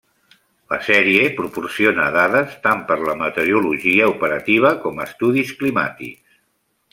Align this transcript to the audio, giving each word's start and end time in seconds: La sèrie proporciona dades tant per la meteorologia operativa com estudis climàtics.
La 0.73 0.77
sèrie 0.85 1.27
proporciona 1.41 2.07
dades 2.15 2.55
tant 2.63 2.81
per 2.87 2.97
la 3.09 3.15
meteorologia 3.19 4.09
operativa 4.15 4.73
com 4.87 5.05
estudis 5.07 5.53
climàtics. 5.61 6.43